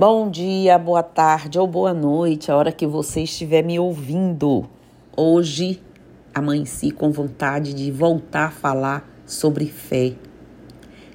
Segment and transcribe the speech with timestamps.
[0.00, 4.64] Bom dia, boa tarde ou boa noite, a hora que você estiver me ouvindo.
[5.14, 5.78] Hoje
[6.34, 10.14] amanheci com vontade de voltar a falar sobre fé.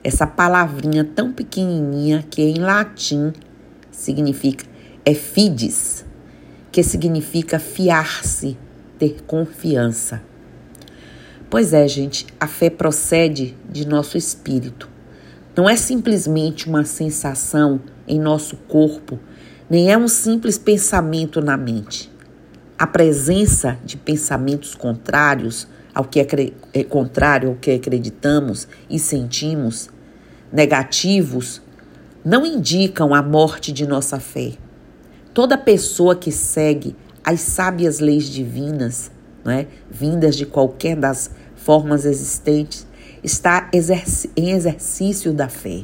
[0.04, 3.34] Essa palavrinha tão pequenininha que em latim
[3.90, 4.68] significa
[5.04, 6.06] é fides,
[6.72, 8.56] que significa fiar-se,
[9.00, 10.22] ter confiança.
[11.50, 14.95] Pois é, gente, a fé procede de nosso espírito.
[15.56, 19.18] Não é simplesmente uma sensação em nosso corpo,
[19.70, 22.12] nem é um simples pensamento na mente.
[22.78, 29.90] A presença de pensamentos contrários ao que é, contrário ao que acreditamos e sentimos,
[30.52, 31.62] negativos,
[32.24, 34.54] não indicam a morte de nossa fé.
[35.34, 39.10] Toda pessoa que segue as sábias leis divinas,
[39.44, 42.86] não é, vindas de qualquer das formas existentes,
[43.26, 43.70] está
[44.38, 45.84] em exercício da fé.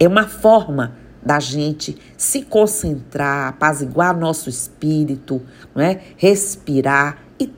[0.00, 5.42] É uma forma da gente se concentrar, apaziguar nosso espírito,
[5.74, 6.00] não é?
[6.16, 7.52] respirar e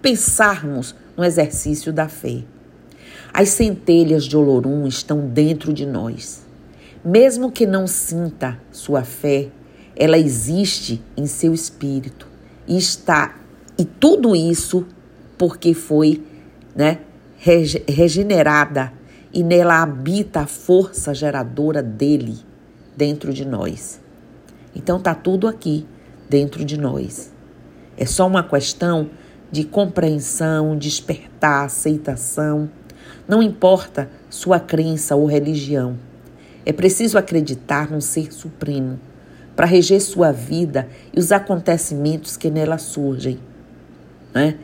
[0.00, 2.44] pensarmos no exercício da fé.
[3.32, 6.46] As centelhas de Olorum estão dentro de nós.
[7.04, 9.48] Mesmo que não sinta sua fé,
[9.96, 12.26] ela existe em seu espírito
[12.68, 13.36] e está
[13.76, 14.86] e tudo isso
[15.36, 16.22] porque foi,
[16.74, 16.98] né,
[17.40, 18.92] regenerada
[19.32, 22.38] e nela habita a força geradora dele
[22.94, 24.00] dentro de nós.
[24.74, 25.86] Então tá tudo aqui
[26.28, 27.32] dentro de nós.
[27.96, 29.08] É só uma questão
[29.50, 32.70] de compreensão, despertar, aceitação.
[33.26, 35.96] Não importa sua crença ou religião.
[36.66, 39.00] É preciso acreditar num ser supremo
[39.56, 43.38] para reger sua vida e os acontecimentos que nela surgem.
[44.34, 44.58] Né?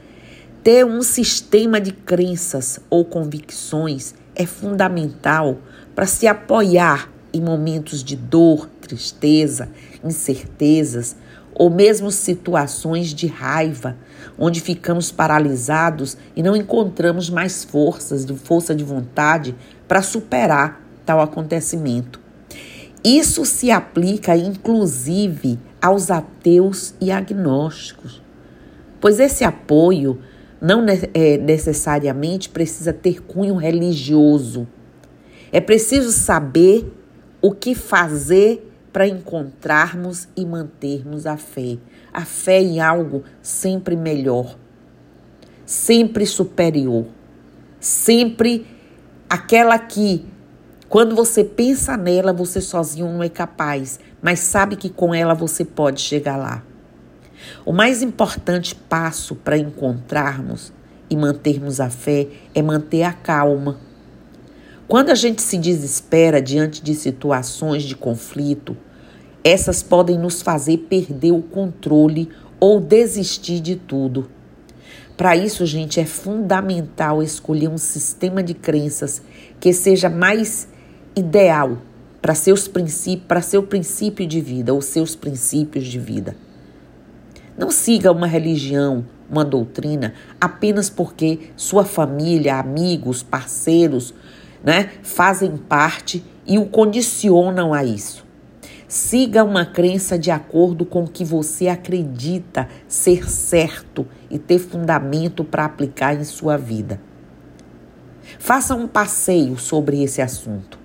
[0.66, 5.58] Ter um sistema de crenças ou convicções é fundamental
[5.94, 9.68] para se apoiar em momentos de dor, tristeza,
[10.02, 11.14] incertezas
[11.54, 13.96] ou mesmo situações de raiva,
[14.36, 19.54] onde ficamos paralisados e não encontramos mais forças, força de vontade
[19.86, 22.18] para superar tal acontecimento.
[23.04, 28.20] Isso se aplica inclusive aos ateus e agnósticos,
[29.00, 30.18] pois esse apoio
[30.60, 30.84] não
[31.14, 34.66] é, necessariamente precisa ter cunho religioso.
[35.52, 36.92] É preciso saber
[37.40, 38.62] o que fazer
[38.92, 41.76] para encontrarmos e mantermos a fé.
[42.12, 44.56] A fé em algo sempre melhor,
[45.66, 47.04] sempre superior,
[47.78, 48.66] sempre
[49.28, 50.24] aquela que,
[50.88, 55.62] quando você pensa nela, você sozinho não é capaz, mas sabe que com ela você
[55.64, 56.64] pode chegar lá.
[57.64, 60.72] O mais importante passo para encontrarmos
[61.08, 63.78] e mantermos a fé é manter a calma.
[64.88, 68.76] Quando a gente se desespera diante de situações de conflito,
[69.42, 74.30] essas podem nos fazer perder o controle ou desistir de tudo.
[75.16, 79.22] Para isso, gente, é fundamental escolher um sistema de crenças
[79.58, 80.68] que seja mais
[81.16, 81.78] ideal
[82.20, 86.36] para seus princípios, para seu princípio de vida ou seus princípios de vida.
[87.56, 94.14] Não siga uma religião, uma doutrina, apenas porque sua família, amigos, parceiros,
[94.62, 98.26] né, fazem parte e o condicionam a isso.
[98.88, 105.42] Siga uma crença de acordo com o que você acredita ser certo e ter fundamento
[105.42, 107.00] para aplicar em sua vida.
[108.38, 110.78] Faça um passeio sobre esse assunto.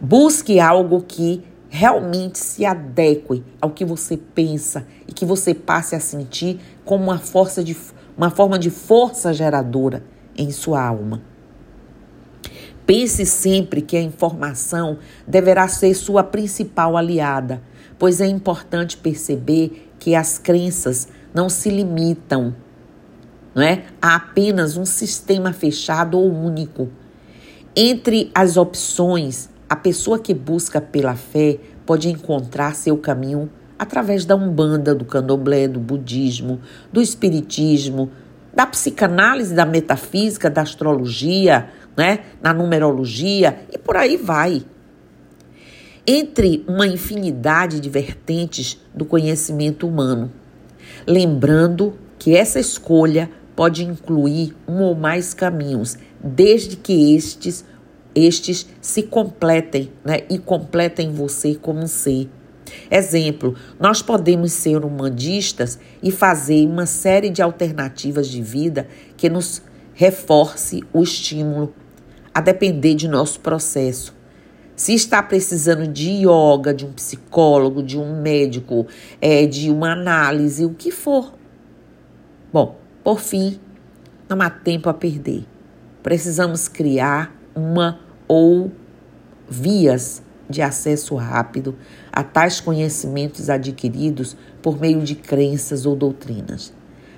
[0.00, 6.00] Busque algo que realmente se adeque ao que você pensa e que você passe a
[6.00, 7.76] sentir como uma força de
[8.16, 10.02] uma forma de força geradora
[10.36, 11.22] em sua alma.
[12.84, 17.62] Pense sempre que a informação deverá ser sua principal aliada,
[17.98, 22.54] pois é importante perceber que as crenças não se limitam
[23.54, 26.88] não é, a apenas um sistema fechado ou único.
[27.74, 34.34] Entre as opções a pessoa que busca pela fé pode encontrar seu caminho através da
[34.34, 36.60] Umbanda, do Candomblé, do Budismo,
[36.92, 38.10] do Espiritismo,
[38.54, 42.20] da psicanálise, da metafísica, da astrologia, né?
[42.42, 44.64] na numerologia e por aí vai.
[46.06, 50.32] Entre uma infinidade de vertentes do conhecimento humano.
[51.06, 57.64] Lembrando que essa escolha pode incluir um ou mais caminhos, desde que estes
[58.26, 62.28] estes se completem né, e completem você como um ser.
[62.90, 69.62] Exemplo, nós podemos ser humanistas e fazer uma série de alternativas de vida que nos
[69.94, 71.74] reforce o estímulo,
[72.32, 74.16] a depender de nosso processo.
[74.76, 78.86] se está precisando de yoga, de um psicólogo, de um médico,
[79.20, 81.34] é, de uma análise, o que for.
[82.52, 83.58] Bom, por fim,
[84.28, 85.44] não há tempo a perder.
[86.00, 87.98] Precisamos criar uma
[88.28, 88.70] ou
[89.48, 91.74] vias de acesso rápido
[92.12, 96.72] a tais conhecimentos adquiridos por meio de crenças ou doutrinas,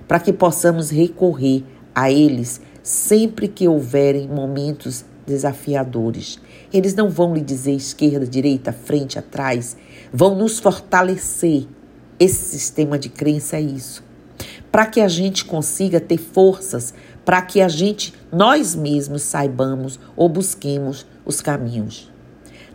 [0.08, 1.64] para que possamos recorrer
[1.94, 6.40] a eles sempre que houverem momentos desafiadores.
[6.72, 9.76] Eles não vão lhe dizer esquerda, direita, frente, atrás,
[10.12, 11.66] vão nos fortalecer.
[12.18, 14.04] Esse sistema de crença é isso.
[14.70, 16.94] Para que a gente consiga ter forças,
[17.24, 22.10] para que a gente, nós mesmos, saibamos ou busquemos os caminhos.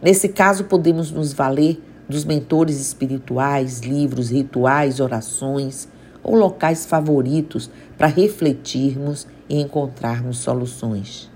[0.02, 5.88] Nesse caso, podemos nos valer dos mentores espirituais, livros, rituais, orações
[6.24, 11.30] ou locais favoritos para refletirmos e encontrarmos soluções.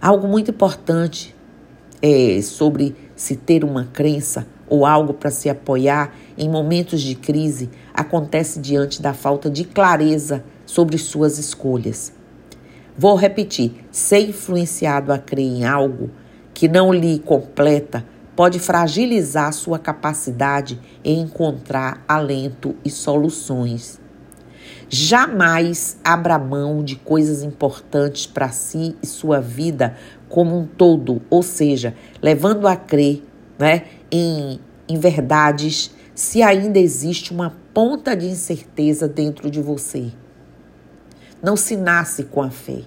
[0.00, 1.34] Algo muito importante
[2.02, 7.70] é sobre se ter uma crença ou algo para se apoiar em momentos de crise
[7.94, 12.12] acontece diante da falta de clareza sobre suas escolhas.
[12.98, 16.10] Vou repetir: ser influenciado a crer em algo
[16.54, 18.04] que não lhe completa
[18.34, 24.00] pode fragilizar sua capacidade em encontrar alento e soluções.
[24.88, 29.96] Jamais abra mão de coisas importantes para si e sua vida
[30.28, 33.22] como um todo, ou seja, levando a crer
[33.58, 40.12] né, em, em verdades se ainda existe uma ponta de incerteza dentro de você.
[41.46, 42.80] Não se nasce com a fé,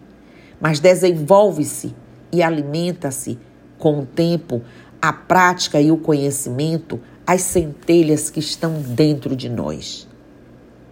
[0.60, 1.96] mas desenvolve-se
[2.30, 3.40] e alimenta-se
[3.78, 4.62] com o tempo,
[5.02, 10.06] a prática e o conhecimento, as centelhas que estão dentro de nós.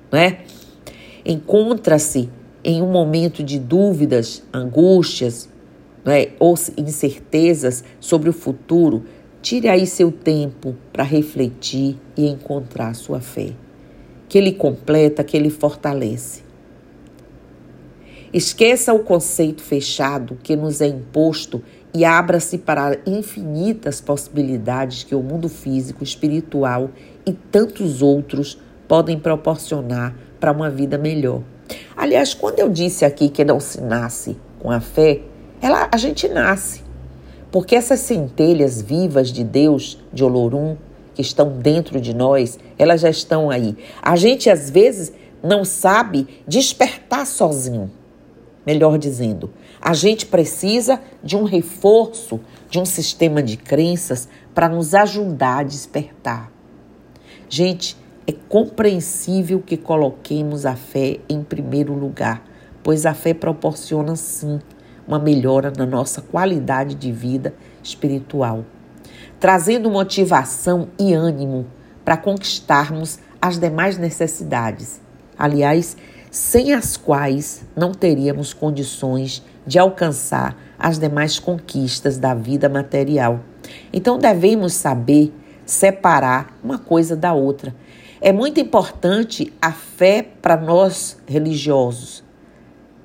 [0.10, 0.46] Não é?
[1.26, 2.30] Encontra-se
[2.64, 5.50] em um momento de dúvidas, angústias
[6.06, 6.30] não é?
[6.40, 9.04] ou incertezas sobre o futuro,
[9.42, 13.52] tire aí seu tempo para refletir e encontrar sua fé.
[14.30, 16.47] Que ele completa, que ele fortalece.
[18.34, 21.64] Esqueça o conceito fechado que nos é imposto
[21.94, 26.90] e abra-se para infinitas possibilidades que o mundo físico, espiritual
[27.26, 31.42] e tantos outros podem proporcionar para uma vida melhor.
[31.96, 35.22] Aliás, quando eu disse aqui que não se nasce com a fé,
[35.62, 36.82] ela, a gente nasce.
[37.52, 40.76] Porque essas centelhas vivas de Deus, de Olorum,
[41.16, 43.76] que estão dentro de nós, elas já estão aí.
[44.02, 47.90] A gente às vezes não sabe despertar sozinho.
[48.68, 49.50] Melhor dizendo,
[49.82, 52.38] a gente precisa de um reforço
[52.70, 56.52] de um sistema de crenças para nos ajudar a despertar.
[57.48, 57.96] Gente,
[58.28, 62.44] é compreensível que coloquemos a fé em primeiro lugar,
[62.84, 64.60] pois a fé proporciona sim
[65.08, 68.66] uma melhora na nossa qualidade de vida espiritual,
[69.40, 71.68] trazendo motivação e ânimo
[72.04, 75.07] para conquistarmos as demais necessidades.
[75.38, 75.96] Aliás,
[76.32, 83.42] sem as quais não teríamos condições de alcançar as demais conquistas da vida material.
[83.92, 85.34] Então devemos saber
[85.66, 87.76] separar uma coisa da outra.
[88.22, 92.24] É muito importante a fé para nós religiosos.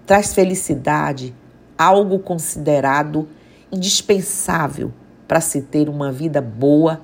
[0.07, 1.35] Traz felicidade,
[1.77, 3.29] algo considerado
[3.71, 4.93] indispensável
[5.27, 7.01] para se ter uma vida boa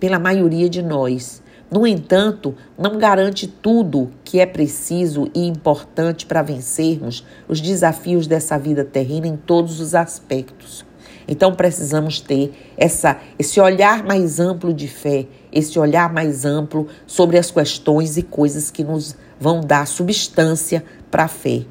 [0.00, 1.42] pela maioria de nós.
[1.72, 8.58] No entanto, não garante tudo que é preciso e importante para vencermos os desafios dessa
[8.58, 10.84] vida terrena em todos os aspectos.
[11.26, 17.38] Então precisamos ter essa, esse olhar mais amplo de fé, esse olhar mais amplo sobre
[17.38, 21.64] as questões e coisas que nos vão dar substância para a fé.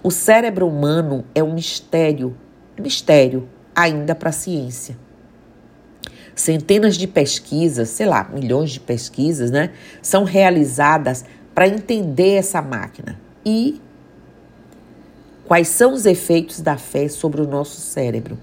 [0.00, 2.36] O cérebro humano é um mistério,
[2.78, 5.09] mistério ainda para a ciência
[6.40, 9.70] centenas de pesquisas, sei lá, milhões de pesquisas, né,
[10.02, 13.80] são realizadas para entender essa máquina e
[15.46, 18.38] quais são os efeitos da fé sobre o nosso cérebro.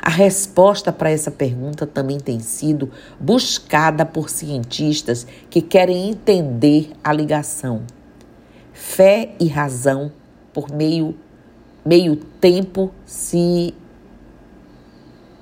[0.00, 2.90] A resposta para essa pergunta também tem sido
[3.20, 7.82] buscada por cientistas que querem entender a ligação.
[8.72, 10.10] Fé e razão,
[10.52, 11.14] por meio,
[11.84, 13.74] meio tempo, se.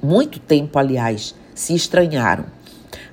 [0.02, 2.44] Muito tempo, aliás, se estranharam.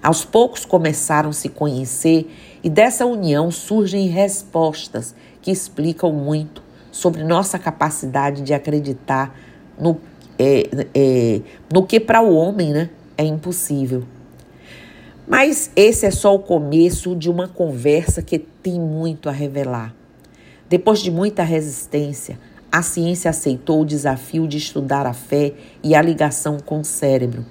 [0.02, 2.30] Aos poucos começaram a se conhecer
[2.64, 9.38] e dessa união surgem respostas que explicam muito sobre nossa capacidade de acreditar
[9.78, 10.00] no,
[10.38, 11.42] é, é,
[11.72, 14.04] no que para o homem né, é impossível.
[15.28, 19.94] Mas esse é só o começo de uma conversa que tem muito a revelar.
[20.68, 22.40] Depois de muita resistência,
[22.72, 25.54] a ciência aceitou o desafio de estudar a fé
[25.84, 27.46] e a ligação com o cérebro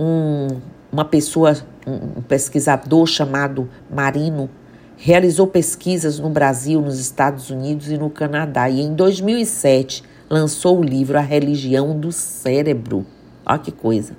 [0.00, 0.48] um,
[0.90, 1.54] uma pessoa,
[1.86, 4.48] um pesquisador chamado Marino,
[4.96, 8.70] realizou pesquisas no Brasil, nos Estados Unidos e no Canadá.
[8.70, 13.04] E em 2007 lançou o livro A Religião do Cérebro.
[13.44, 14.16] Olha que coisa.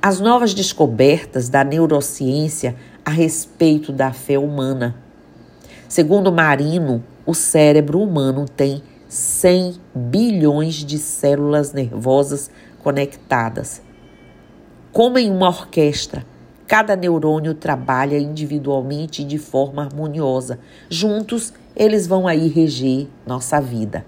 [0.00, 2.74] As novas descobertas da neurociência
[3.04, 4.94] a respeito da fé humana.
[5.88, 12.50] Segundo Marino, o cérebro humano tem 100 bilhões de células nervosas
[12.82, 13.85] conectadas.
[14.96, 16.24] Como em uma orquestra,
[16.66, 20.58] cada neurônio trabalha individualmente e de forma harmoniosa.
[20.88, 24.06] Juntos, eles vão aí reger nossa vida.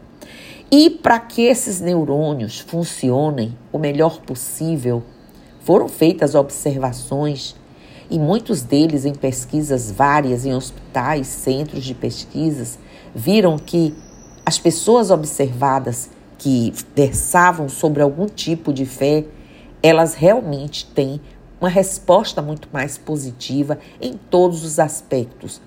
[0.71, 5.03] E para que esses neurônios funcionem o melhor possível,
[5.61, 7.55] foram feitas observações
[8.09, 12.79] e muitos deles em pesquisas várias em hospitais, centros de pesquisas,
[13.15, 13.95] viram que
[14.47, 19.27] as pessoas observadas que versavam sobre algum tipo de fé,
[19.83, 21.21] elas realmente têm
[21.61, 25.61] uma resposta muito mais positiva em todos os aspectos.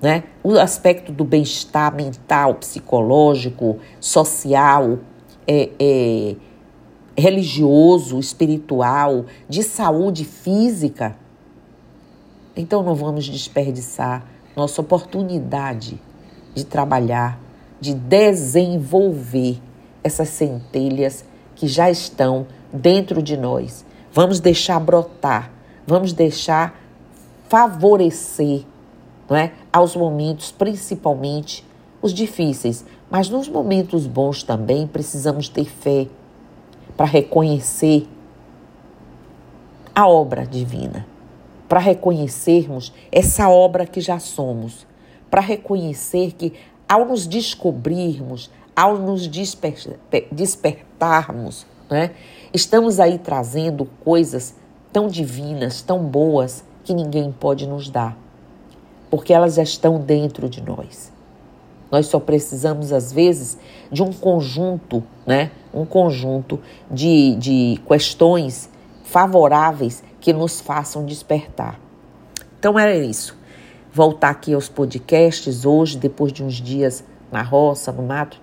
[0.00, 0.24] Né?
[0.42, 4.98] O aspecto do bem-estar mental, psicológico, social,
[5.46, 6.36] é, é,
[7.16, 11.16] religioso, espiritual, de saúde física.
[12.56, 16.00] Então não vamos desperdiçar nossa oportunidade
[16.54, 17.40] de trabalhar,
[17.80, 19.60] de desenvolver
[20.02, 23.84] essas centelhas que já estão dentro de nós.
[24.12, 25.50] Vamos deixar brotar,
[25.86, 26.78] vamos deixar
[27.48, 28.64] favorecer
[29.28, 29.52] não é?
[29.72, 31.64] aos momentos, principalmente
[32.00, 36.06] os difíceis, mas nos momentos bons também precisamos ter fé
[36.96, 38.06] para reconhecer
[39.94, 41.06] a obra divina,
[41.68, 44.86] para reconhecermos essa obra que já somos,
[45.30, 46.54] para reconhecer que
[46.88, 49.98] ao nos descobrirmos, ao nos desper
[50.30, 52.12] despertarmos, né,
[52.52, 54.54] estamos aí trazendo coisas
[54.92, 58.16] tão divinas, tão boas, que ninguém pode nos dar
[59.10, 61.12] porque elas já estão dentro de nós.
[61.90, 63.58] Nós só precisamos, às vezes,
[63.90, 65.50] de um conjunto, né?
[65.72, 68.68] Um conjunto de, de questões
[69.04, 71.80] favoráveis que nos façam despertar.
[72.58, 73.36] Então era isso.
[73.90, 77.02] Voltar aqui aos podcasts hoje, depois de uns dias
[77.32, 78.38] na roça, no mato,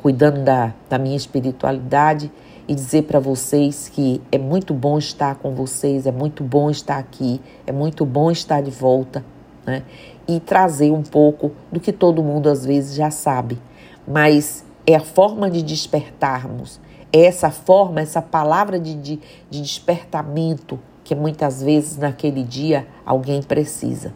[0.00, 2.30] cuidando da, da minha espiritualidade
[2.68, 6.98] e dizer para vocês que é muito bom estar com vocês, é muito bom estar
[6.98, 9.24] aqui, é muito bom estar de volta
[9.68, 9.82] né?
[10.26, 13.58] E trazer um pouco do que todo mundo às vezes já sabe.
[14.06, 16.80] Mas é a forma de despertarmos,
[17.12, 19.20] é essa forma, essa palavra de, de,
[19.50, 24.12] de despertamento que muitas vezes naquele dia alguém precisa.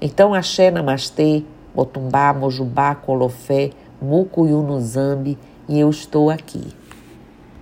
[0.00, 1.42] Então, axé, namastê,
[1.74, 6.66] motumbá, mojubá, colofé, mucuyunuzambi e eu estou aqui.